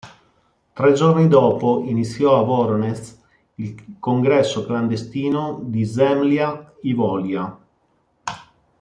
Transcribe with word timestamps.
Tre 0.73 0.93
giorni 0.93 1.27
dopo 1.27 1.83
iniziò 1.85 2.39
a 2.39 2.43
Voronež 2.43 3.15
il 3.57 3.99
congresso 3.99 4.65
clandestino 4.65 5.59
di 5.63 5.85
Zemlja 5.85 6.73
i 6.81 6.93
Volja. 6.93 7.59